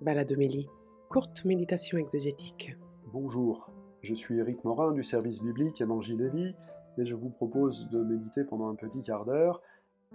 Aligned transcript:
Baladomélie, 0.00 0.68
courte 1.08 1.44
méditation 1.44 1.98
exégétique. 1.98 2.76
Bonjour, 3.12 3.70
je 4.02 4.14
suis 4.14 4.38
Éric 4.38 4.64
Morin 4.64 4.92
du 4.92 5.04
service 5.04 5.40
biblique 5.40 5.80
Évangile 5.80 6.54
et 6.98 7.04
je 7.04 7.14
vous 7.14 7.30
propose 7.30 7.88
de 7.90 8.02
méditer 8.02 8.44
pendant 8.44 8.68
un 8.68 8.74
petit 8.74 9.02
quart 9.02 9.24
d'heure 9.24 9.62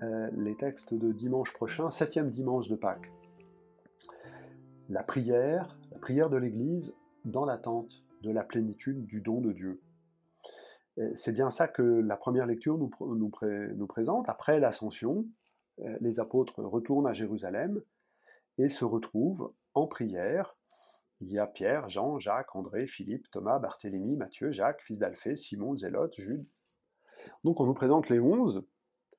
euh, 0.03 0.29
les 0.35 0.55
textes 0.55 0.93
de 0.93 1.11
dimanche 1.11 1.53
prochain, 1.53 1.89
septième 1.89 2.29
dimanche 2.29 2.67
de 2.67 2.75
Pâques. 2.75 3.11
La 4.89 5.03
prière, 5.03 5.77
la 5.91 5.99
prière 5.99 6.29
de 6.29 6.37
l'Église 6.37 6.93
dans 7.25 7.45
l'attente 7.45 8.03
de 8.21 8.31
la 8.31 8.43
plénitude 8.43 9.05
du 9.05 9.21
don 9.21 9.41
de 9.41 9.53
Dieu. 9.53 9.81
C'est 11.15 11.31
bien 11.31 11.49
ça 11.49 11.69
que 11.69 11.81
la 11.81 12.17
première 12.17 12.45
lecture 12.45 12.77
nous, 12.77 12.91
nous, 12.99 13.31
nous 13.75 13.87
présente. 13.87 14.27
Après 14.27 14.59
l'ascension, 14.59 15.25
euh, 15.81 15.97
les 16.01 16.19
apôtres 16.19 16.59
retournent 16.61 17.07
à 17.07 17.13
Jérusalem 17.13 17.81
et 18.57 18.67
se 18.67 18.83
retrouvent 18.83 19.53
en 19.79 19.87
prière. 19.87 20.55
Il 21.21 21.31
y 21.31 21.39
a 21.39 21.47
Pierre, 21.47 21.89
Jean, 21.89 22.19
Jacques, 22.19 22.55
André, 22.55 22.87
Philippe, 22.87 23.29
Thomas, 23.31 23.59
Barthélemy, 23.59 24.15
Matthieu, 24.15 24.51
Jacques, 24.51 24.81
fils 24.81 24.97
d'Alphée, 24.97 25.35
Simon, 25.35 25.77
Zélote, 25.77 26.15
Jude. 26.17 26.45
Donc 27.43 27.59
on 27.59 27.65
nous 27.65 27.73
présente 27.73 28.09
les 28.09 28.19
onze, 28.19 28.63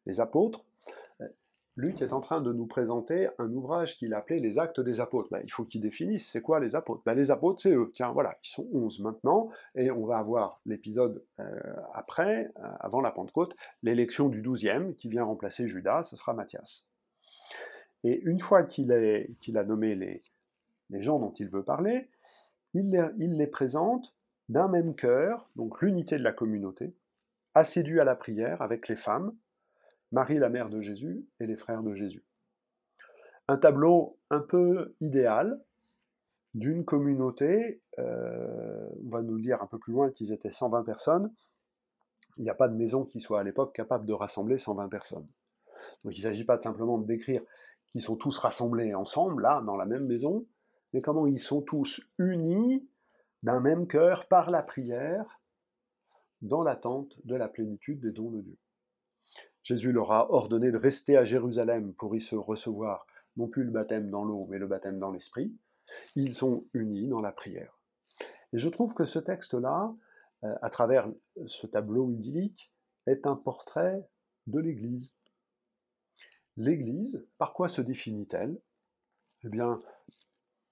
les 0.06 0.20
apôtres. 0.20 0.64
Luc 1.76 2.02
est 2.02 2.12
en 2.12 2.20
train 2.20 2.40
de 2.40 2.52
nous 2.52 2.66
présenter 2.66 3.28
un 3.38 3.50
ouvrage 3.52 3.96
qu'il 3.96 4.12
appelait 4.12 4.40
les 4.40 4.58
actes 4.58 4.80
des 4.80 5.00
apôtres. 5.00 5.28
Ben, 5.30 5.40
il 5.44 5.50
faut 5.50 5.64
qu'il 5.64 5.80
définisse 5.80 6.28
c'est 6.28 6.42
quoi 6.42 6.60
les 6.60 6.74
apôtres. 6.74 7.02
Ben, 7.06 7.14
les 7.14 7.30
apôtres, 7.30 7.62
c'est 7.62 7.72
eux. 7.72 7.90
Tiens, 7.94 8.12
voilà, 8.12 8.36
ils 8.44 8.48
sont 8.48 8.66
onze 8.72 8.98
maintenant, 8.98 9.50
et 9.74 9.90
on 9.90 10.04
va 10.04 10.18
avoir 10.18 10.60
l'épisode 10.66 11.24
euh, 11.38 11.44
après, 11.94 12.50
euh, 12.58 12.68
avant 12.80 13.00
la 13.00 13.12
Pentecôte, 13.12 13.54
l'élection 13.82 14.28
du 14.28 14.42
douzième 14.42 14.94
qui 14.94 15.08
vient 15.08 15.24
remplacer 15.24 15.68
Judas, 15.68 16.02
ce 16.02 16.16
sera 16.16 16.34
Matthias. 16.34 16.84
Et 18.04 18.20
une 18.24 18.40
fois 18.40 18.64
qu'il 18.64 18.92
a 18.92 19.64
nommé 19.64 19.94
les, 19.94 20.22
gens 20.98 21.18
dont 21.18 21.32
il 21.32 21.48
veut 21.48 21.62
parler, 21.62 22.08
il 22.74 22.90
les, 23.16 23.46
présente 23.46 24.14
d'un 24.48 24.68
même 24.68 24.94
cœur, 24.94 25.48
donc 25.56 25.80
l'unité 25.80 26.16
de 26.16 26.22
la 26.22 26.32
communauté, 26.32 26.94
assidue 27.54 28.00
à 28.00 28.04
la 28.04 28.16
prière 28.16 28.62
avec 28.62 28.88
les 28.88 28.96
femmes, 28.96 29.32
Marie 30.12 30.38
la 30.38 30.48
mère 30.48 30.68
de 30.68 30.80
Jésus 30.80 31.24
et 31.38 31.46
les 31.46 31.56
frères 31.56 31.82
de 31.82 31.94
Jésus. 31.94 32.24
Un 33.48 33.56
tableau 33.56 34.18
un 34.30 34.40
peu 34.40 34.94
idéal 35.00 35.60
d'une 36.54 36.84
communauté, 36.84 37.80
euh, 37.98 38.88
on 39.04 39.10
va 39.10 39.22
nous 39.22 39.36
le 39.36 39.42
dire 39.42 39.62
un 39.62 39.66
peu 39.66 39.78
plus 39.78 39.92
loin 39.92 40.10
qu'ils 40.10 40.32
étaient 40.32 40.50
120 40.50 40.82
personnes, 40.82 41.32
il 42.36 42.42
n'y 42.42 42.50
a 42.50 42.54
pas 42.54 42.68
de 42.68 42.74
maison 42.74 43.04
qui 43.04 43.20
soit 43.20 43.40
à 43.40 43.44
l'époque 43.44 43.74
capable 43.74 44.06
de 44.06 44.12
rassembler 44.12 44.58
120 44.58 44.88
personnes. 44.88 45.28
Donc 46.04 46.16
il 46.16 46.20
ne 46.20 46.22
s'agit 46.22 46.44
pas 46.44 46.60
simplement 46.60 46.98
de 46.98 47.06
décrire 47.06 47.42
qui 47.90 48.00
sont 48.00 48.16
tous 48.16 48.36
rassemblés 48.38 48.94
ensemble, 48.94 49.42
là, 49.42 49.62
dans 49.66 49.76
la 49.76 49.84
même 49.84 50.06
maison, 50.06 50.46
mais 50.92 51.02
comment 51.02 51.26
ils 51.26 51.40
sont 51.40 51.62
tous 51.62 52.00
unis 52.18 52.86
d'un 53.42 53.60
même 53.60 53.86
cœur 53.86 54.26
par 54.28 54.50
la 54.50 54.62
prière, 54.62 55.40
dans 56.42 56.62
l'attente 56.62 57.14
de 57.24 57.34
la 57.34 57.48
plénitude 57.48 58.00
des 58.00 58.12
dons 58.12 58.30
de 58.30 58.40
Dieu. 58.40 58.56
Jésus 59.62 59.92
leur 59.92 60.12
a 60.12 60.32
ordonné 60.32 60.70
de 60.70 60.78
rester 60.78 61.16
à 61.16 61.24
Jérusalem 61.24 61.92
pour 61.94 62.16
y 62.16 62.20
se 62.20 62.34
recevoir 62.34 63.06
non 63.36 63.46
plus 63.46 63.64
le 63.64 63.70
baptême 63.70 64.10
dans 64.10 64.24
l'eau, 64.24 64.46
mais 64.48 64.58
le 64.58 64.66
baptême 64.66 64.98
dans 64.98 65.10
l'esprit. 65.10 65.54
Ils 66.14 66.34
sont 66.34 66.64
unis 66.72 67.08
dans 67.08 67.20
la 67.20 67.32
prière. 67.32 67.78
Et 68.52 68.58
je 68.58 68.68
trouve 68.68 68.94
que 68.94 69.04
ce 69.04 69.18
texte-là, 69.18 69.94
euh, 70.44 70.54
à 70.62 70.70
travers 70.70 71.10
ce 71.46 71.66
tableau 71.66 72.10
idyllique, 72.10 72.72
est 73.06 73.26
un 73.26 73.36
portrait 73.36 74.08
de 74.46 74.58
l'Église. 74.58 75.14
L'Église, 76.56 77.24
par 77.38 77.52
quoi 77.52 77.68
se 77.68 77.80
définit-elle? 77.80 78.58
Eh 79.44 79.48
bien, 79.48 79.80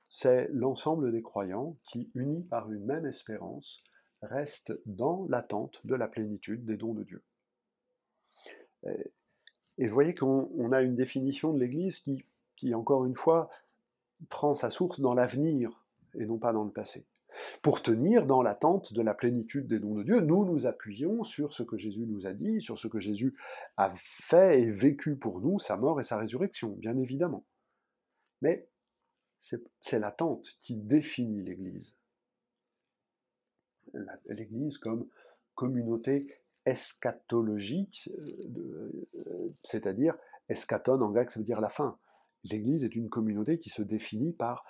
c'est 0.09 0.49
l'ensemble 0.53 1.13
des 1.13 1.23
croyants 1.23 1.77
qui, 1.85 2.11
unis 2.15 2.43
par 2.45 2.71
une 2.73 2.85
même 2.85 3.07
espérance, 3.07 3.83
restent 4.23 4.73
dans 4.87 5.27
l'attente 5.29 5.81
de 5.85 5.95
la 5.95 6.09
plénitude 6.09 6.65
des 6.65 6.77
dons 6.77 6.95
de 6.95 7.05
Dieu. 7.05 7.23
Et 9.77 9.87
vous 9.87 9.95
voyez 9.95 10.15
qu'on 10.15 10.73
a 10.73 10.83
une 10.83 10.97
définition 10.97 11.53
de 11.53 11.61
l'Église 11.61 12.01
qui, 12.01 12.25
qui, 12.57 12.75
encore 12.75 13.05
une 13.05 13.17
fois, 13.17 13.51
prend 14.29 14.55
sa 14.55 14.71
source 14.71 15.01
dans 15.01 15.15
l'avenir 15.15 15.85
et 16.15 16.27
non 16.27 16.39
pas 16.39 16.53
dans 16.53 16.65
le 16.65 16.73
passé. 16.73 17.05
Pour 17.63 17.83
tenir 17.83 18.27
dans 18.27 18.43
l'attente 18.43 18.93
de 18.93 19.03
la 19.03 19.15
plénitude 19.15 19.69
des 19.69 19.79
dons 19.79 19.95
de 19.95 20.03
Dieu, 20.03 20.21
nous 20.21 20.45
nous 20.45 20.67
appuyons 20.67 21.23
sur 21.23 21.53
ce 21.53 21.63
que 21.63 21.77
Jésus 21.77 22.07
nous 22.07 22.27
a 22.27 22.33
dit, 22.33 22.61
sur 22.61 22.79
ce 22.79 22.89
que 22.89 22.99
Jésus 22.99 23.37
a 23.77 23.93
fait 23.97 24.63
et 24.63 24.71
vécu 24.71 25.17
pour 25.17 25.41
nous, 25.41 25.59
sa 25.59 25.77
mort 25.77 26.01
et 26.01 26.05
sa 26.05 26.17
résurrection, 26.17 26.71
bien 26.71 26.97
évidemment. 26.97 27.45
Mais 28.41 28.69
c'est 29.39 29.99
l'attente 29.99 30.47
qui 30.61 30.75
définit 30.77 31.43
l'Église. 31.43 31.95
L'Église 34.27 34.79
comme 34.79 35.09
communauté 35.55 36.27
eschatologique, 36.67 38.11
euh, 38.19 39.09
euh, 39.15 39.55
c'est-à-dire 39.65 40.15
eschaton 40.49 41.01
en 41.01 41.11
grec 41.11 41.31
ça 41.31 41.41
veut 41.41 41.47
dire 41.47 41.61
la 41.61 41.71
fin. 41.71 41.99
L'Église 42.45 42.85
est 42.85 42.95
une 42.95 43.09
communauté 43.09 43.59
qui 43.59 43.71
se 43.71 43.83
définit 43.83 44.33
par 44.33 44.65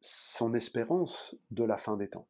son 0.00 0.54
espérance 0.54 1.36
de 1.50 1.64
la 1.64 1.78
fin 1.78 1.96
des 1.96 2.08
temps. 2.08 2.26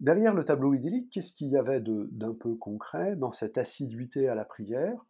Derrière 0.00 0.34
le 0.34 0.44
tableau 0.44 0.72
idyllique, 0.72 1.10
qu'est-ce 1.12 1.34
qu'il 1.34 1.48
y 1.48 1.58
avait 1.58 1.82
d'un 1.82 2.32
peu 2.32 2.54
concret 2.54 3.16
dans 3.16 3.32
cette 3.32 3.58
assiduité 3.58 4.28
à 4.28 4.34
la 4.34 4.46
prière? 4.46 5.04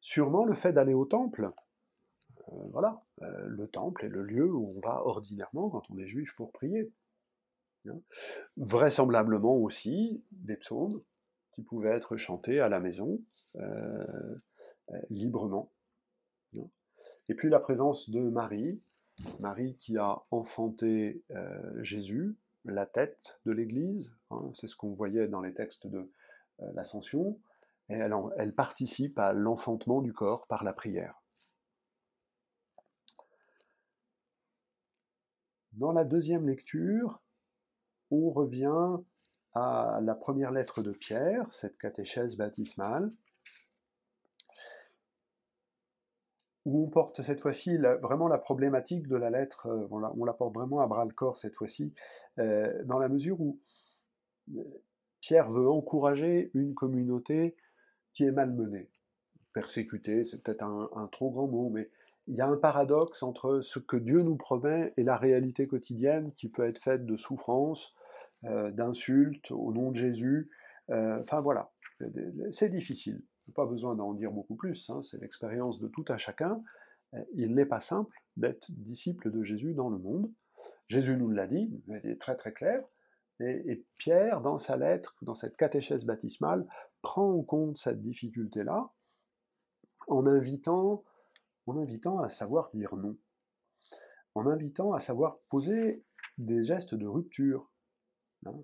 Sûrement 0.00 0.44
le 0.44 0.54
fait 0.54 0.72
d'aller 0.72 0.94
au 0.94 1.04
temple. 1.04 1.52
Euh, 2.52 2.68
voilà, 2.72 3.02
euh, 3.22 3.46
le 3.46 3.68
temple 3.68 4.04
est 4.04 4.08
le 4.08 4.22
lieu 4.22 4.52
où 4.52 4.74
on 4.76 4.80
va 4.80 5.04
ordinairement 5.04 5.70
quand 5.70 5.82
on 5.90 5.98
est 5.98 6.06
juif 6.06 6.34
pour 6.36 6.52
prier. 6.52 6.92
Hein. 7.88 8.00
Vraisemblablement 8.56 9.56
aussi 9.56 10.24
des 10.32 10.56
psaumes 10.56 11.02
qui 11.52 11.62
pouvaient 11.62 11.96
être 11.96 12.16
chantés 12.16 12.60
à 12.60 12.68
la 12.68 12.80
maison 12.80 13.20
euh, 13.56 14.36
librement. 15.10 15.72
Hein. 16.56 16.68
Et 17.28 17.34
puis 17.34 17.48
la 17.48 17.60
présence 17.60 18.10
de 18.10 18.20
Marie, 18.20 18.80
Marie 19.40 19.76
qui 19.76 19.98
a 19.98 20.22
enfanté 20.30 21.22
Jésus, 21.82 22.36
la 22.64 22.86
tête 22.86 23.38
de 23.46 23.52
l'Église, 23.52 24.10
hein, 24.30 24.50
c'est 24.54 24.68
ce 24.68 24.76
qu'on 24.76 24.92
voyait 24.92 25.26
dans 25.26 25.40
les 25.40 25.52
textes 25.52 25.86
de 25.88 26.10
l'Ascension, 26.74 27.38
et 27.88 27.94
elle 27.94 28.54
participe 28.54 29.18
à 29.18 29.32
l'enfantement 29.32 30.02
du 30.02 30.12
corps 30.12 30.46
par 30.46 30.62
la 30.62 30.72
prière. 30.72 31.20
Dans 35.72 35.92
la 35.92 36.04
deuxième 36.04 36.46
lecture, 36.46 37.20
on 38.10 38.30
revient 38.30 39.02
à 39.54 40.00
la 40.02 40.14
première 40.14 40.50
lettre 40.50 40.82
de 40.82 40.92
Pierre, 40.92 41.46
cette 41.54 41.78
catéchèse 41.78 42.36
baptismale, 42.36 43.12
où 46.64 46.84
on 46.84 46.90
porte 46.90 47.22
cette 47.22 47.40
fois-ci 47.40 47.78
vraiment 48.02 48.28
la 48.28 48.38
problématique 48.38 49.08
de 49.08 49.16
la 49.16 49.30
lettre, 49.30 49.66
euh, 49.66 49.86
on 49.90 50.24
la, 50.24 50.32
porte 50.34 50.54
vraiment 50.54 50.80
à 50.80 50.86
bras 50.86 51.04
le 51.04 51.14
corps 51.14 51.38
cette 51.38 51.54
fois-ci, 51.54 51.94
euh, 52.38 52.84
dans 52.84 52.98
la 52.98 53.08
mesure 53.08 53.40
où 53.40 53.58
euh, 54.54 54.62
Pierre 55.20 55.50
veut 55.50 55.68
encourager 55.68 56.50
une 56.54 56.74
communauté 56.74 57.56
qui 58.12 58.24
est 58.24 58.30
malmenée. 58.30 58.90
Persécutée, 59.54 60.24
c'est 60.24 60.42
peut-être 60.42 60.62
un, 60.62 61.08
trop 61.10 61.30
grand 61.30 61.48
mot, 61.48 61.70
mais 61.70 61.90
il 62.28 62.36
y 62.36 62.40
a 62.40 62.46
un 62.46 62.56
paradoxe 62.56 63.22
entre 63.22 63.60
ce 63.60 63.78
que 63.78 63.96
Dieu 63.96 64.22
nous 64.22 64.36
promet 64.36 64.92
et 64.96 65.02
la 65.02 65.16
réalité 65.16 65.66
quotidienne 65.66 66.32
qui 66.36 66.48
peut 66.48 66.66
être 66.66 66.78
faite 66.78 67.06
de 67.06 67.16
souffrances, 67.16 67.94
d'insultes 68.44 69.50
au 69.50 69.72
nom 69.72 69.90
de 69.90 69.96
Jésus. 69.96 70.50
enfin 70.88 71.40
voilà, 71.40 71.72
c'est 72.52 72.68
difficile 72.68 73.20
pas 73.52 73.66
besoin 73.66 73.94
d'en 73.94 74.14
dire 74.14 74.30
beaucoup 74.30 74.56
plus, 74.56 74.90
hein, 74.90 75.02
c'est 75.02 75.20
l'expérience 75.20 75.78
de 75.78 75.88
tout 75.88 76.04
un 76.08 76.18
chacun. 76.18 76.62
Euh, 77.14 77.22
il 77.34 77.54
n'est 77.54 77.66
pas 77.66 77.80
simple 77.80 78.14
d'être 78.36 78.70
disciple 78.70 79.30
de 79.30 79.42
Jésus 79.42 79.74
dans 79.74 79.88
le 79.88 79.98
monde. 79.98 80.30
Jésus 80.88 81.16
nous 81.16 81.30
l'a 81.30 81.46
dit, 81.46 81.70
il 81.86 82.10
est 82.10 82.20
très 82.20 82.36
très 82.36 82.52
clair. 82.52 82.82
Et, 83.40 83.84
Pierre, 83.96 84.40
dans 84.40 84.58
sa 84.58 84.76
lettre, 84.76 85.16
dans 85.22 85.34
cette 85.34 85.56
catéchèse 85.56 86.04
baptismale, 86.04 86.66
prend 87.02 87.30
en 87.32 87.42
compte 87.42 87.78
cette 87.78 88.02
difficulté-là 88.02 88.90
en 90.08 90.26
invitant, 90.26 91.04
en 91.68 91.76
invitant 91.76 92.20
à 92.20 92.28
savoir 92.28 92.70
dire 92.74 92.96
non, 92.96 93.16
en 94.34 94.46
invitant 94.46 94.92
à 94.92 95.00
savoir 95.00 95.38
poser 95.48 96.04
des 96.38 96.64
gestes 96.64 96.94
de 96.94 97.06
rupture, 97.06 97.70
hein, 98.46 98.54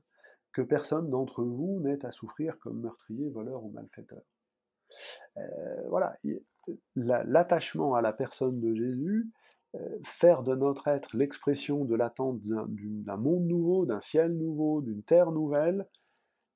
que 0.52 0.62
personne 0.62 1.10
d'entre 1.10 1.42
vous 1.42 1.80
n'ait 1.80 2.04
à 2.06 2.12
souffrir 2.12 2.58
comme 2.60 2.80
meurtrier, 2.80 3.28
voleur 3.30 3.64
ou 3.64 3.70
malfaiteur. 3.70 4.22
Euh, 5.36 5.88
voilà, 5.88 6.16
l'attachement 6.94 7.94
à 7.94 8.02
la 8.02 8.12
personne 8.12 8.60
de 8.60 8.74
Jésus, 8.74 9.30
euh, 9.74 9.98
faire 10.04 10.44
de 10.44 10.54
notre 10.54 10.86
être 10.86 11.16
l'expression 11.16 11.84
de 11.84 11.96
l'attente 11.96 12.40
d'un 12.40 13.16
monde 13.16 13.46
nouveau, 13.46 13.86
d'un 13.86 14.00
ciel 14.00 14.32
nouveau, 14.32 14.80
d'une 14.80 15.02
terre 15.02 15.32
nouvelle, 15.32 15.88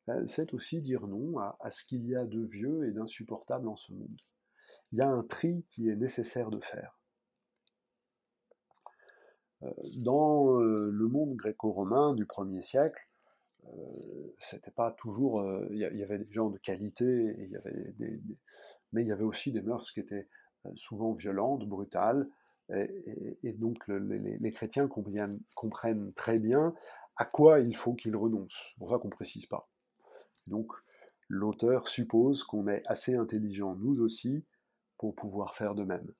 euh, 0.08 0.24
c'est 0.28 0.54
aussi 0.54 0.80
dire 0.80 1.06
non 1.08 1.38
à, 1.38 1.70
ce 1.70 1.84
qu'il 1.84 2.06
y 2.06 2.14
a 2.14 2.24
de 2.24 2.40
vieux 2.40 2.86
et 2.86 2.92
d'insupportable 2.92 3.68
en 3.68 3.76
ce 3.76 3.92
monde. 3.92 4.20
Il 4.92 4.98
y 4.98 5.02
a 5.02 5.08
un 5.08 5.22
tri 5.22 5.64
qui 5.70 5.88
est 5.88 5.96
nécessaire 5.96 6.50
de 6.50 6.60
faire. 6.60 6.98
dans 9.96 10.58
le 10.58 11.08
monde 11.08 11.34
gréco-romain 11.34 12.14
du 12.14 12.24
1er 12.24 12.62
siècle, 12.62 13.08
c'était 14.38 14.70
pas 14.70 14.92
toujours. 14.92 15.44
Il 15.70 15.78
y, 15.78 16.02
avait 16.02 16.18
des 16.18 16.32
gens 16.32 16.50
de 16.50 16.58
qualité, 16.58 17.04
il 17.38 17.50
y 17.50 17.56
avait 17.56 17.94
mais 18.92 19.02
il 19.02 19.08
y 19.08 19.12
avait 19.12 19.24
aussi 19.24 19.52
des 19.52 19.60
mœurs 19.60 19.90
qui 19.92 20.00
étaient 20.00 20.28
souvent 20.76 21.12
violentes, 21.12 21.66
brutales, 21.66 22.28
et, 22.70 23.52
donc 23.54 23.86
les, 23.88 24.52
chrétiens 24.52 24.88
comprennent, 24.88 25.40
comprennent, 25.54 26.12
très 26.14 26.38
bien 26.38 26.74
à 27.16 27.24
quoi 27.24 27.60
il 27.60 27.76
faut 27.76 27.94
qu'ils 27.94 28.16
renoncent. 28.16 28.70
C'est 28.70 28.78
pour 28.78 28.90
ça 28.90 28.98
qu'on 28.98 29.08
ne 29.08 29.12
précise 29.12 29.46
pas. 29.46 29.68
Donc 30.46 30.70
l'auteur 31.28 31.88
suppose 31.88 32.44
qu'on 32.44 32.68
est 32.68 32.82
assez 32.86 33.14
intelligent, 33.14 33.74
nous 33.76 34.00
aussi, 34.00 34.44
pour 34.98 35.14
pouvoir 35.14 35.56
faire 35.56 35.74
de 35.74 35.84
même. 35.84 36.12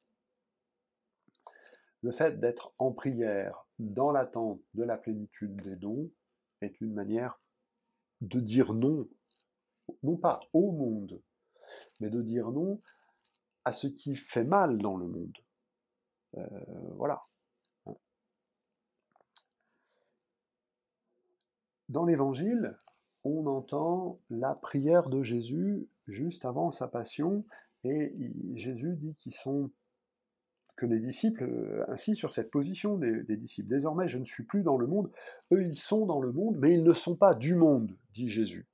Le 2.02 2.12
fait 2.12 2.38
d'être 2.38 2.72
en 2.78 2.92
prière 2.92 3.66
dans 3.78 4.12
l'attente 4.12 4.60
de 4.74 4.84
la 4.84 4.96
plénitude 4.96 5.56
des 5.62 5.76
dons 5.76 6.10
est 6.60 6.80
une 6.80 6.94
manière 6.94 7.40
de 8.20 8.40
dire 8.40 8.72
non, 8.72 9.08
non 10.02 10.16
pas 10.16 10.40
au 10.52 10.70
monde, 10.72 11.20
mais 12.00 12.10
de 12.10 12.22
dire 12.22 12.50
non 12.50 12.80
à 13.64 13.72
ce 13.72 13.86
qui 13.86 14.16
fait 14.16 14.44
mal 14.44 14.78
dans 14.78 14.96
le 14.96 15.06
monde. 15.06 15.36
Euh, 16.36 16.94
voilà. 16.94 17.22
Dans 21.88 22.04
l'Évangile, 22.04 22.76
on 23.24 23.46
entend 23.46 24.20
la 24.30 24.54
prière 24.54 25.08
de 25.08 25.22
Jésus 25.22 25.88
juste 26.06 26.44
avant 26.44 26.70
sa 26.70 26.86
passion, 26.86 27.44
et 27.84 28.12
Jésus 28.54 28.96
dit 28.96 29.14
qu'ils 29.16 29.34
sont 29.34 29.70
que 30.78 30.86
les 30.86 31.00
disciples 31.00 31.42
euh, 31.42 31.84
ainsi 31.88 32.14
sur 32.14 32.32
cette 32.32 32.50
position 32.50 32.96
des, 32.96 33.36
disciples. 33.36 33.68
Désormais, 33.68 34.08
je 34.08 34.16
ne 34.16 34.24
suis 34.24 34.44
plus 34.44 34.62
dans 34.62 34.78
le 34.78 34.86
monde, 34.86 35.10
eux 35.52 35.62
ils 35.64 35.76
sont 35.76 36.06
dans 36.06 36.20
le 36.20 36.32
monde, 36.32 36.56
mais 36.58 36.72
ils 36.72 36.84
ne 36.84 36.92
sont 36.92 37.16
pas 37.16 37.34
du 37.34 37.54
monde, 37.54 37.98
dit 38.12 38.30
Jésus. 38.30 38.66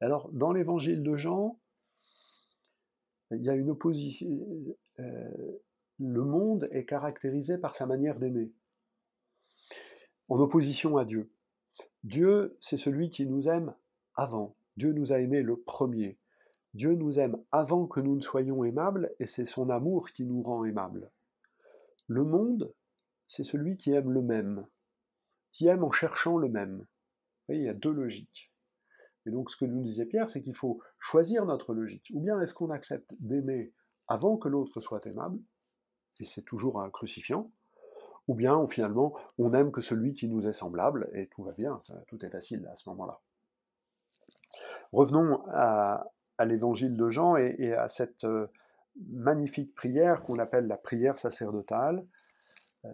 Alors, 0.00 0.30
dans 0.32 0.52
l'évangile 0.52 1.02
de 1.02 1.16
Jean, 1.16 1.58
il 3.30 3.42
y 3.42 3.48
a 3.48 3.54
une 3.54 3.70
opposition. 3.70 4.28
Euh, 4.98 5.60
le 5.98 6.22
monde 6.22 6.68
est 6.70 6.84
caractérisé 6.84 7.56
par 7.56 7.74
sa 7.74 7.86
manière 7.86 8.18
d'aimer, 8.18 8.52
en 10.28 10.38
opposition 10.38 10.98
à 10.98 11.04
Dieu. 11.04 11.32
Dieu, 12.04 12.58
c'est 12.60 12.76
celui 12.76 13.08
qui 13.08 13.26
nous 13.26 13.48
aime 13.48 13.74
avant. 14.16 14.54
Dieu 14.76 14.92
nous 14.92 15.12
a 15.12 15.20
aimés 15.20 15.42
le 15.42 15.56
premier. 15.56 16.18
Dieu 16.74 16.94
nous 16.94 17.18
aime 17.18 17.36
avant 17.52 17.86
que 17.86 18.00
nous 18.00 18.16
ne 18.16 18.22
soyons 18.22 18.64
aimables, 18.64 19.12
et 19.20 19.26
c'est 19.26 19.44
son 19.44 19.68
amour 19.68 20.10
qui 20.10 20.24
nous 20.24 20.42
rend 20.42 20.64
aimables. 20.64 21.10
Le 22.06 22.24
monde, 22.24 22.72
c'est 23.26 23.44
celui 23.44 23.76
qui 23.76 23.92
aime 23.92 24.10
le 24.10 24.22
même, 24.22 24.66
qui 25.52 25.66
aime 25.66 25.84
en 25.84 25.90
cherchant 25.90 26.38
le 26.38 26.48
même. 26.48 26.86
Vous 27.48 27.54
il 27.54 27.62
y 27.62 27.68
a 27.68 27.74
deux 27.74 27.92
logiques. 27.92 28.52
Et 29.26 29.30
donc 29.30 29.50
ce 29.50 29.56
que 29.56 29.64
nous 29.64 29.82
disait 29.82 30.06
Pierre, 30.06 30.30
c'est 30.30 30.42
qu'il 30.42 30.56
faut 30.56 30.80
choisir 30.98 31.44
notre 31.44 31.74
logique. 31.74 32.10
Ou 32.14 32.20
bien 32.20 32.40
est-ce 32.40 32.54
qu'on 32.54 32.70
accepte 32.70 33.14
d'aimer 33.20 33.72
avant 34.08 34.36
que 34.36 34.48
l'autre 34.48 34.80
soit 34.80 35.04
aimable, 35.06 35.38
et 36.20 36.24
c'est 36.24 36.42
toujours 36.42 36.80
un 36.80 36.90
crucifiant, 36.90 37.50
ou 38.28 38.34
bien 38.34 38.66
finalement 38.68 39.14
on 39.38 39.52
aime 39.54 39.72
que 39.72 39.80
celui 39.80 40.14
qui 40.14 40.28
nous 40.28 40.46
est 40.46 40.52
semblable, 40.52 41.10
et 41.12 41.28
tout 41.28 41.42
va 41.42 41.52
bien, 41.52 41.82
tout 42.08 42.24
est 42.24 42.30
facile 42.30 42.66
à 42.72 42.76
ce 42.76 42.88
moment-là. 42.90 43.20
Revenons 44.92 45.42
à, 45.48 46.10
l'évangile 46.44 46.96
de 46.96 47.08
Jean 47.08 47.36
et, 47.36 47.74
à 47.74 47.88
cette 47.88 48.24
euh, 48.24 48.46
magnifique 49.10 49.74
prière 49.74 50.22
qu'on 50.22 50.38
appelle 50.38 50.66
la 50.66 50.76
prière 50.76 51.18
sacerdotale. 51.18 52.04
Euh, 52.84 52.90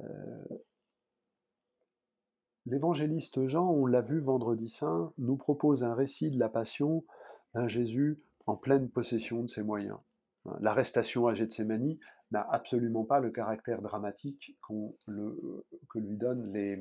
l'évangéliste 2.66 3.46
Jean, 3.46 3.70
on 3.70 3.86
l'a 3.86 4.02
vu 4.02 4.20
vendredi 4.20 4.68
saint, 4.68 5.12
nous 5.18 5.36
propose 5.36 5.84
un 5.84 5.94
récit 5.94 6.30
de 6.30 6.38
la 6.38 6.48
passion 6.48 7.04
d'un 7.54 7.68
Jésus 7.68 8.20
en 8.46 8.56
pleine 8.56 8.88
possession 8.88 9.42
de 9.42 9.48
ses 9.48 9.62
moyens. 9.62 9.98
L'arrestation 10.60 11.26
à 11.26 11.34
Gethsemane 11.34 11.98
n'a 12.30 12.46
absolument 12.50 13.04
pas 13.04 13.20
le 13.20 13.30
caractère 13.30 13.82
dramatique 13.82 14.56
que 14.66 15.98
lui 15.98 16.16
donnent 16.16 16.52
les, 16.52 16.78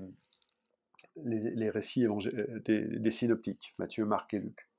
les, 1.23 1.69
récits 1.69 2.05
euh, 2.05 2.59
des, 2.65 3.11
synoptiques, 3.11 3.73
Matthieu, 3.79 4.05
Marc 4.05 4.33
et 4.33 4.39
Luc. 4.39 4.69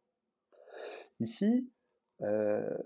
Ici, 1.21 1.71
euh, 2.23 2.79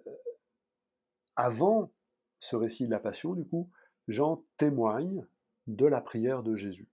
avant 1.37 1.91
ce 2.39 2.57
récit 2.57 2.87
de 2.87 2.91
la 2.91 2.99
Passion, 2.99 3.35
du 3.35 3.45
coup, 3.45 3.71
Jean 4.09 4.45
témoigne 4.59 5.25
de 5.67 5.87
la 5.87 6.01
prière 6.01 6.43
de 6.43 6.57
Jésus. 6.57 6.89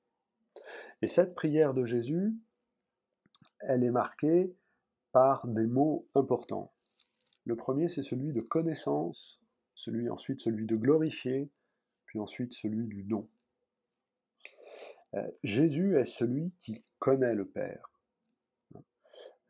Et 1.02 1.08
cette 1.08 1.34
prière 1.34 1.74
de 1.74 1.86
Jésus, 1.86 2.34
elle 3.60 3.84
est 3.84 3.92
marquée 3.92 4.54
par 5.12 5.48
des 5.48 5.66
mots 5.66 6.08
importants. 6.16 6.72
Le 7.46 7.56
premier, 7.56 7.90
c'est 7.90 8.04
celui 8.04 8.32
de 8.32 8.42
connaissance, 8.42 9.42
celui 9.74 10.10
ensuite 10.10 10.42
celui 10.42 10.66
de 10.66 10.76
glorifier, 10.76 11.50
puis 12.06 12.20
ensuite 12.20 12.54
celui 12.54 12.88
du 12.88 13.04
don. 13.04 13.28
Euh, 15.16 15.28
Jésus 15.44 15.98
est 15.98 16.06
celui 16.06 16.52
qui 16.60 16.84
connaît 17.00 17.34
le 17.34 17.46
Père. 17.46 17.90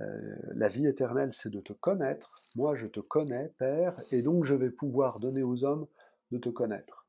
Euh, 0.02 0.36
la 0.56 0.70
vie 0.70 0.88
éternelle, 0.88 1.34
c'est 1.34 1.50
de 1.50 1.60
te 1.60 1.74
connaître. 1.74 2.42
Moi, 2.56 2.76
je 2.76 2.88
te 2.88 3.00
connais, 3.00 3.54
Père, 3.58 4.02
et 4.12 4.22
donc 4.22 4.46
je 4.46 4.56
vais 4.56 4.70
pouvoir 4.70 5.20
donner 5.20 5.44
aux 5.44 5.64
hommes 5.64 5.88
de 6.32 6.38
te 6.38 6.50
connaître. 6.50 7.08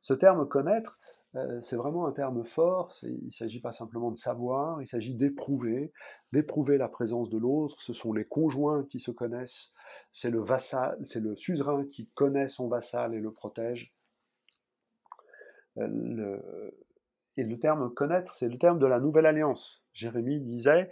Ce 0.00 0.14
terme 0.14 0.46
connaître, 0.48 0.98
euh, 1.34 1.60
c'est 1.62 1.76
vraiment 1.76 2.06
un 2.06 2.12
terme 2.12 2.44
fort. 2.44 2.94
Il 3.02 3.26
ne 3.26 3.30
s'agit 3.30 3.60
pas 3.60 3.72
simplement 3.72 4.10
de 4.10 4.18
savoir, 4.18 4.82
il 4.82 4.86
s'agit 4.86 5.14
d'éprouver, 5.14 5.92
d'éprouver 6.32 6.76
la 6.76 6.88
présence 6.88 7.30
de 7.30 7.38
l'autre. 7.38 7.80
Ce 7.80 7.92
sont 7.92 8.12
les 8.12 8.24
conjoints 8.24 8.84
qui 8.84 9.00
se 9.00 9.10
connaissent. 9.10 9.72
C'est 10.10 10.30
le 10.30 10.40
vassal, 10.40 10.98
c'est 11.04 11.20
le 11.20 11.34
suzerain 11.36 11.86
qui 11.86 12.08
connaît 12.14 12.48
son 12.48 12.68
vassal 12.68 13.14
et 13.14 13.20
le 13.20 13.32
protège. 13.32 13.94
Euh, 15.78 16.70
et 17.38 17.44
le 17.44 17.58
terme 17.58 17.92
connaître, 17.94 18.34
c'est 18.34 18.48
le 18.48 18.58
terme 18.58 18.78
de 18.78 18.86
la 18.86 19.00
nouvelle 19.00 19.24
alliance. 19.24 19.81
Jérémie 19.92 20.40
disait, 20.40 20.90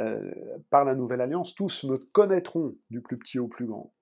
euh, 0.00 0.32
par 0.70 0.84
la 0.84 0.94
nouvelle 0.94 1.20
alliance, 1.20 1.54
tous 1.54 1.84
me 1.84 1.98
connaîtront 1.98 2.74
du 2.90 3.00
plus 3.00 3.18
petit 3.18 3.38
au 3.38 3.48
plus 3.48 3.66
grand. 3.66 3.92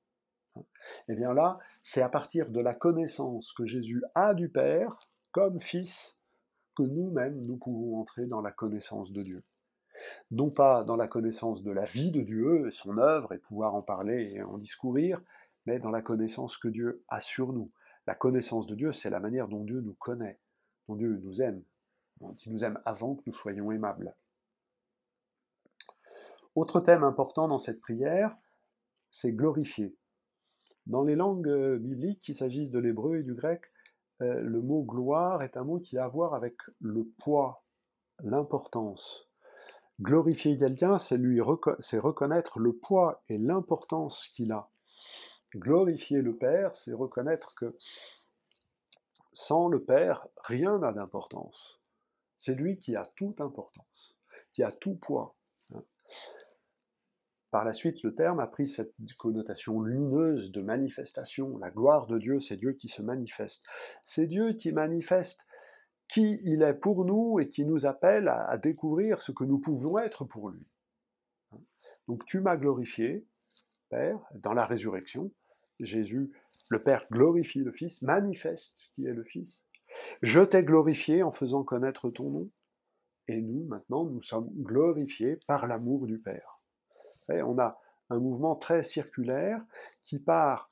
Et 0.57 0.63
eh 1.11 1.15
bien 1.15 1.33
là, 1.33 1.59
c'est 1.83 2.03
à 2.03 2.09
partir 2.09 2.51
de 2.51 2.61
la 2.61 2.75
connaissance 2.75 3.53
que 3.53 3.67
Jésus 3.67 4.03
a 4.15 4.35
du 4.35 4.49
Père, 4.49 4.99
comme 5.33 5.61
Fils, 5.61 6.17
que 6.77 6.83
nous-mêmes, 6.83 7.45
nous 7.47 7.57
pouvons 7.57 8.01
entrer 8.01 8.27
dans 8.27 8.41
la 8.41 8.51
connaissance 8.51 9.13
de 9.13 9.23
Dieu. 9.23 9.45
Non 10.31 10.51
pas 10.51 10.85
dans 10.85 10.97
la 10.97 11.09
connaissance 11.09 11.63
de 11.63 11.71
la 11.71 11.85
vie 11.85 12.11
de 12.11 12.23
Dieu 12.23 12.67
et 12.67 12.71
son 12.71 12.99
œuvre 12.99 13.33
et 13.33 13.39
pouvoir 13.39 13.75
en 13.75 13.83
parler 13.83 14.33
et 14.35 14.43
en 14.43 14.59
discourir, 14.59 15.21
mais 15.67 15.79
dans 15.79 15.91
la 15.91 16.03
connaissance 16.03 16.57
que 16.57 16.69
Dieu 16.69 17.05
a 17.09 17.21
sur 17.21 17.53
nous. 17.53 17.71
La 18.07 18.15
connaissance 18.15 18.67
de 18.67 18.75
Dieu, 18.75 18.93
c'est 18.93 19.11
la 19.11 19.21
manière 19.21 19.49
dont 19.49 19.65
Dieu 19.65 19.81
nous 19.81 19.95
connaît, 19.95 20.41
dont 20.89 20.97
Dieu 20.97 21.21
nous 21.23 21.43
aime, 21.43 21.63
dont 22.21 22.35
il 22.35 22.53
nous 22.53 22.65
aime 22.65 22.81
avant 22.85 23.15
que 23.15 23.23
nous 23.27 23.33
soyons 23.33 23.71
aimables. 23.71 24.15
Autre 26.57 26.81
thème 26.81 27.05
important 27.05 27.47
dans 27.47 27.59
cette 27.59 27.81
prière, 27.81 28.35
c'est 29.11 29.33
glorifier. 29.33 29.97
Dans 30.87 31.05
les 31.05 31.15
langues 31.15 31.49
euh, 31.49 31.79
bibliques, 31.79 32.23
qu'il 32.23 32.35
s'agisse 32.35 32.71
de 32.71 32.79
l'hébreu 32.79 33.19
et 33.19 33.23
du 33.23 33.35
grec, 33.35 33.63
euh, 34.23 34.41
le 34.41 34.61
mot 34.61 34.83
gloire 34.83 35.43
est 35.43 35.57
un 35.57 35.65
mot 35.65 35.79
qui 35.79 35.97
a 35.97 36.05
à 36.05 36.09
voir 36.09 36.35
avec 36.35 36.57
le 36.81 37.05
poids, 37.19 37.63
l'importance. 38.23 39.29
Glorifier 40.01 40.59
quelqu'un, 40.59 40.99
c'est 40.99 41.17
lui 41.17 41.41
c'est 41.81 41.99
reconnaître 41.99 42.59
le 42.59 42.73
poids 42.73 43.23
et 43.29 43.39
l'importance 43.39 44.29
qu'il 44.35 44.51
a. 44.51 44.71
Glorifier 45.55 46.23
le 46.23 46.37
Père, 46.37 46.77
c'est 46.77 46.93
reconnaître 46.93 47.55
que 47.55 47.77
sans 49.33 49.69
le 49.69 49.83
Père, 49.83 50.27
rien 50.45 50.79
n'a 50.79 50.93
d'importance. 50.93 51.81
C'est 52.39 52.55
lui 52.55 52.79
qui 52.79 52.97
a 52.97 53.05
toute 53.17 53.41
importance, 53.41 54.17
qui 54.53 54.63
a 54.63 54.73
tout 54.73 54.95
poids. 54.95 55.37
Par 57.51 57.65
la 57.65 57.73
suite, 57.73 58.05
le 58.05 58.15
terme 58.15 58.39
a 58.39 58.47
pris 58.47 58.69
cette 58.69 58.95
connotation 59.19 59.81
lumineuse 59.81 60.53
de 60.53 60.63
manifestation. 60.63 61.59
La 61.59 61.71
gloire 61.71 62.07
de 62.07 62.17
Dieu, 62.17 62.39
c'est 62.39 62.57
Dieu 62.57 62.75
qui 62.75 62.89
se 62.89 63.03
manifeste. 63.03 63.65
C'est 64.05 64.29
Dieu 64.29 64.53
qui 64.53 64.71
manifeste 64.71 65.45
qui 66.07 66.39
il 66.43 66.63
est 66.63 66.75
pour 66.75 67.05
nous 67.05 67.41
et 67.41 67.49
qui 67.49 67.65
nous 67.65 67.87
appelle 67.87 68.29
à, 68.29 68.57
découvrir 68.57 69.21
ce 69.21 69.33
que 69.33 69.45
nous 69.45 69.59
pouvons 69.59 69.99
être 69.99 70.25
pour 70.25 70.51
lui. 70.51 70.65
Donc 72.07 72.25
tu 72.25 72.41
m'as 72.41 72.57
glorifié, 72.57 73.27
Père, 73.89 74.21
dans 74.35 74.53
la 74.53 74.65
résurrection. 74.65 75.33
Jésus, 75.81 76.31
le 76.69 76.83
Père 76.83 77.07
glorifie 77.11 77.65
le 77.65 77.73
Fils, 77.73 78.01
manifeste 78.03 78.79
qui 78.95 79.07
est 79.07 79.13
le 79.13 79.25
Fils. 79.25 79.65
Je 80.23 80.41
t'ai 80.41 80.63
glorifié 80.63 81.25
en 81.25 81.33
faisant 81.33 81.65
connaître 81.65 82.11
ton 82.11 82.31
nom. 82.31 82.51
Et 83.27 83.41
nous, 83.41 83.65
maintenant, 83.65 84.05
nous 84.05 84.23
sommes 84.23 84.51
glorifiés 84.57 85.39
par 85.47 85.67
l'amour 85.67 86.07
du 86.07 86.19
Père 86.19 86.60
on 87.31 87.59
a 87.59 87.79
un 88.11 88.19
mouvement 88.19 88.57
très 88.57 88.83
circulaire 88.83 89.63
qui 90.03 90.19
part 90.19 90.71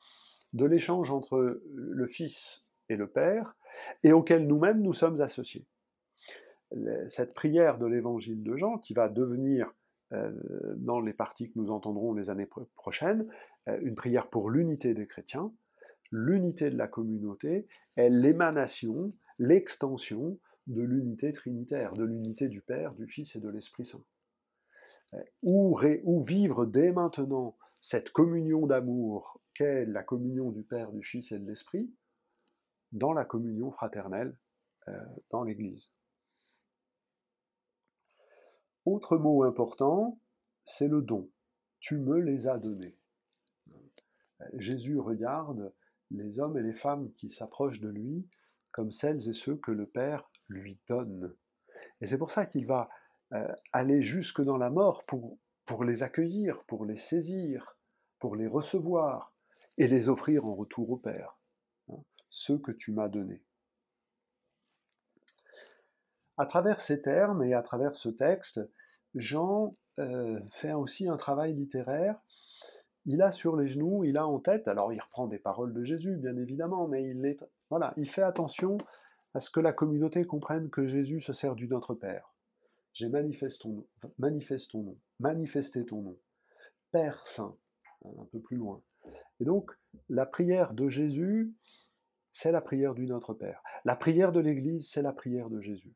de 0.53 0.65
l'échange 0.65 1.11
entre 1.11 1.61
le 1.75 2.07
Fils 2.07 2.65
et 2.89 2.97
le 2.97 3.07
Père, 3.07 3.55
et 4.03 4.13
auquel 4.13 4.47
nous-mêmes 4.47 4.81
nous 4.81 4.95
sommes 4.95 5.21
associés. 5.21 5.67
Cette 7.09 7.35
prière 7.35 7.79
de 7.79 7.87
l'évangile 7.87 8.43
de 8.43 8.57
Jean, 8.57 8.79
qui 8.79 8.93
va 8.93 9.09
devenir, 9.09 9.73
euh, 10.13 10.33
dans 10.77 11.01
les 11.01 11.13
parties 11.13 11.51
que 11.51 11.59
nous 11.59 11.71
entendrons 11.71 12.13
les 12.15 12.31
années 12.31 12.49
prochaines, 12.77 13.27
euh, 13.69 13.79
une 13.83 13.95
prière 13.95 14.29
pour 14.29 14.51
l'unité 14.51 14.95
des 14.95 15.07
chrétiens, 15.07 15.53
l'unité 16.11 16.71
de 16.71 16.77
la 16.77 16.89
communauté 16.89 17.67
est 17.97 18.09
l'émanation, 18.09 19.13
l'extension 19.39 20.39
de 20.67 20.83
l'unité 20.83 21.33
trinitaire, 21.33 21.95
de 21.95 22.05
l'unité 22.05 22.49
du 22.49 22.61
Père, 22.61 22.95
du 22.95 23.07
Fils 23.07 23.37
et 23.37 23.41
de 23.41 23.49
l'Esprit 23.49 23.87
Saint. 23.87 24.03
Où 25.43 25.79
vivre 26.25 26.67
dès 26.67 26.93
maintenant 26.93 27.57
cette 27.81 28.11
communion 28.11 28.67
d'amour 28.67 29.41
qu'est 29.55 29.87
la 29.87 30.03
communion 30.03 30.51
du 30.51 30.63
Père, 30.63 30.93
du 30.93 31.03
Fils 31.03 31.33
et 31.33 31.39
de 31.39 31.47
l'Esprit, 31.47 31.91
dans 32.93 33.13
la 33.13 33.25
communion 33.25 33.71
fraternelle 33.71 34.39
euh, 34.89 35.05
dans 35.31 35.43
l'Église. 35.43 35.91
Autre 38.85 39.19
mot 39.19 39.43
important, 39.43 40.19
c'est 40.65 40.89
le 40.89 41.03
don. 41.03 41.31
Tu 41.81 41.99
me 41.99 42.19
les 42.19 42.47
as 42.47 42.59
donnés. 42.59 42.97
Jésus 44.55 44.99
regarde 44.99 45.75
les 46.11 46.39
hommes 46.39 46.57
et 46.57 46.63
les 46.63 46.73
femmes 46.73 47.13
qui 47.15 47.31
s'approchent 47.31 47.81
de 47.81 47.89
lui 47.89 48.27
comme 48.71 48.93
celles 48.93 49.29
et 49.29 49.33
ceux 49.33 49.57
que 49.57 49.73
le 49.73 49.87
Père 49.87 50.31
lui 50.49 50.79
donne. 50.89 51.35
Et 52.01 52.07
c'est 52.07 52.19
pour 52.19 52.31
ça 52.31 52.47
qu'il 52.47 52.67
va 52.67 52.89
euh, 53.33 53.47
aller 53.73 54.03
jusque 54.03 54.43
dans 54.43 54.57
la 54.57 54.71
mort 54.71 55.05
pour, 55.05 55.39
pour 55.67 55.85
les 55.85 56.03
accueillir, 56.03 56.63
pour 56.65 56.85
les 56.85 56.97
saisir, 56.97 57.77
pour 58.19 58.37
les 58.37 58.47
recevoir 58.47 59.33
et 59.77 59.87
les 59.87 60.09
offrir 60.09 60.47
en 60.47 60.55
retour 60.55 60.91
au 60.91 60.97
Père, 60.97 61.39
hein, 61.91 61.97
ceux 62.31 62.59
que 62.59 62.73
tu 62.73 62.93
m'as 62.93 63.09
donnés. 63.09 63.43
À 66.39 66.47
travers 66.47 66.81
ces 66.81 67.03
termes 67.03 67.43
et 67.43 67.53
à 67.53 67.63
travers 67.63 67.97
ce 67.97 68.09
texte, 68.09 68.61
Jean 69.15 69.77
euh, 69.99 70.41
fait 70.53 70.73
aussi 70.73 71.09
un 71.09 71.17
travail 71.17 71.53
littéraire. 71.53 72.17
Il 73.07 73.23
a 73.23 73.33
sur 73.33 73.57
les 73.57 73.69
genoux, 73.69 74.05
il 74.05 74.17
a 74.17 74.27
en 74.27 74.39
tête, 74.39 74.69
alors 74.69 74.93
il 74.93 75.01
reprend 75.01 75.27
des 75.27 75.39
paroles 75.39 75.73
de 75.73 75.85
Jésus, 75.85 76.17
bien 76.17 76.37
évidemment, 76.37 76.87
mais 76.87 77.05
il, 77.11 77.37
voilà, 77.71 77.93
il 77.97 78.09
fait 78.09 78.23
attention 78.23 78.79
à 79.35 79.41
ce 79.41 79.51
que 79.51 79.61
la 79.61 79.73
communauté 79.73 80.25
comprenne 80.25 80.71
que 80.71 80.87
Jésus 80.87 81.21
se 81.21 81.33
sert 81.33 81.55
du 81.55 81.69
Notre 81.69 81.95
Père. 81.95 82.33
J'ai 82.99 83.09
manifesté 83.09 83.63
ton 83.63 83.69
nom, 83.69 83.87
manifeste 84.19 84.73
ton 84.73 84.83
nom, 84.83 84.99
manifesté 85.21 85.87
ton 85.87 86.03
nom. 86.03 86.19
Père 86.91 87.25
Saint, 87.29 87.57
un 88.05 88.25
peu 88.33 88.41
plus 88.41 88.57
loin. 88.57 88.83
Et 89.39 89.45
donc, 89.45 89.71
la 90.09 90.27
prière 90.27 90.75
de 90.75 90.89
Jésus, 90.89 91.55
c'est 92.33 92.51
la 92.51 92.61
prière 92.61 92.95
du 92.95 93.07
Notre 93.07 93.35
Père. 93.35 93.63
La 93.85 93.95
prière 93.95 94.33
de 94.33 94.41
l'Église, 94.41 94.91
c'est 94.91 95.03
la 95.03 95.13
prière 95.13 95.49
de 95.49 95.61
Jésus. 95.61 95.95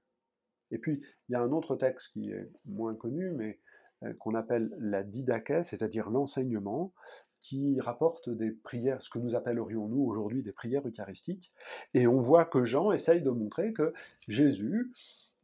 Et 0.71 0.79
puis, 0.79 1.03
il 1.29 1.33
y 1.33 1.35
a 1.35 1.41
un 1.41 1.51
autre 1.51 1.75
texte 1.75 2.13
qui 2.13 2.31
est 2.31 2.49
moins 2.67 2.95
connu, 2.95 3.33
mais 3.33 3.59
euh, 4.05 4.13
qu'on 4.21 4.37
appelle 4.37 4.73
la 4.79 5.03
didaché, 5.03 5.65
c'est-à-dire 5.65 6.09
l'enseignement, 6.09 6.95
qui 7.41 7.81
rapporte 7.81 8.31
des 8.31 8.53
prières, 8.53 9.03
ce 9.03 9.11
que 9.11 9.19
nous 9.19 9.35
appellerions 9.35 9.89
nous 9.89 10.05
aujourd'hui 10.05 10.45
des 10.45 10.53
prières 10.53 10.87
eucharistiques. 10.87 11.53
Et 11.95 12.07
on 12.07 12.21
voit 12.21 12.45
que 12.45 12.63
Jean 12.63 12.93
essaye 12.93 13.23
de 13.23 13.31
montrer 13.31 13.73
que 13.73 13.93
Jésus 14.29 14.93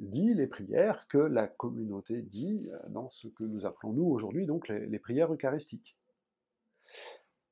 dit 0.00 0.34
les 0.34 0.46
prières 0.46 1.08
que 1.08 1.18
la 1.18 1.46
communauté 1.46 2.22
dit 2.22 2.70
euh, 2.70 2.88
dans 2.88 3.08
ce 3.08 3.28
que 3.28 3.44
nous 3.44 3.66
appelons 3.66 3.92
nous 3.92 4.06
aujourd'hui 4.06 4.46
donc 4.46 4.68
les 4.68 4.98
prières 4.98 5.32
eucharistiques. 5.32 5.96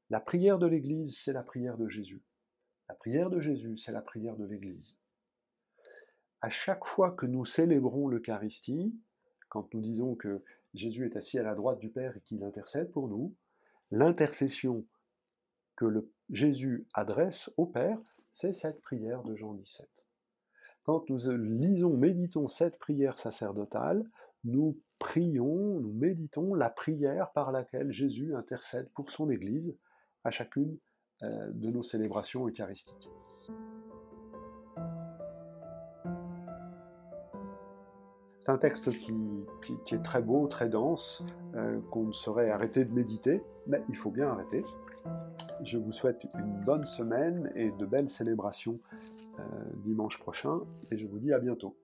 La 0.08 0.20
prière 0.20 0.58
de 0.58 0.66
l'Église, 0.66 1.18
c'est 1.18 1.32
la 1.32 1.42
prière 1.42 1.76
de 1.76 1.88
Jésus. 1.88 2.22
La 2.88 2.94
prière 2.94 3.28
de 3.28 3.40
Jésus, 3.40 3.76
c'est 3.76 3.90
la 3.90 4.02
prière 4.02 4.36
de 4.36 4.44
l'Église. 4.44 4.96
À 6.40 6.48
chaque 6.48 6.84
fois 6.84 7.10
que 7.10 7.26
nous 7.26 7.44
célébrons 7.44 8.06
l'Eucharistie, 8.06 8.94
quand 9.48 9.74
nous 9.74 9.80
disons 9.80 10.14
que 10.14 10.44
Jésus 10.74 11.06
est 11.06 11.16
assis 11.16 11.38
à 11.38 11.42
la 11.42 11.56
droite 11.56 11.80
du 11.80 11.90
Père 11.90 12.16
et 12.16 12.20
qu'il 12.20 12.44
intercède 12.44 12.92
pour 12.92 13.08
nous, 13.08 13.34
l'intercession 13.90 14.86
que 15.74 16.08
Jésus 16.30 16.86
adresse 16.94 17.50
au 17.56 17.66
Père, 17.66 17.98
c'est 18.32 18.52
cette 18.52 18.80
prière 18.82 19.24
de 19.24 19.34
Jean 19.34 19.54
17. 19.54 20.05
Quand 20.86 21.10
nous 21.10 21.18
lisons, 21.32 21.96
méditons 21.96 22.46
cette 22.46 22.78
prière 22.78 23.18
sacerdotale, 23.18 24.04
nous 24.44 24.78
prions, 25.00 25.80
nous 25.80 25.92
méditons 25.92 26.54
la 26.54 26.70
prière 26.70 27.32
par 27.32 27.50
laquelle 27.50 27.90
Jésus 27.90 28.36
intercède 28.36 28.88
pour 28.94 29.10
son 29.10 29.28
Église 29.28 29.76
à 30.22 30.30
chacune 30.30 30.78
euh, 31.24 31.50
de 31.50 31.70
nos 31.70 31.82
célébrations 31.82 32.46
eucharistiques. 32.46 33.10
C'est 38.38 38.52
un 38.52 38.58
texte 38.58 38.92
qui, 38.92 39.12
est 39.90 40.02
très 40.04 40.22
beau, 40.22 40.46
très 40.46 40.68
dense, 40.68 41.24
euh, 41.56 41.80
qu'on 41.90 42.04
ne 42.04 42.12
saurait 42.12 42.50
arrêter 42.50 42.84
de 42.84 42.92
méditer, 42.92 43.42
mais 43.66 43.82
il 43.88 43.96
faut 43.96 44.12
bien 44.12 44.28
arrêter. 44.28 44.64
Je 45.64 45.78
vous 45.78 45.90
souhaite 45.90 46.24
une 46.38 46.62
bonne 46.64 46.84
semaine 46.84 47.50
et 47.56 47.72
de 47.72 47.86
belles 47.86 48.08
célébrations 48.08 48.78
euh, 48.92 49.15
dimanche 49.84 50.18
prochain, 50.18 50.60
et 50.90 50.98
je 50.98 51.06
vous 51.06 51.18
dis 51.18 51.32
à 51.32 51.38
bientôt. 51.38 51.76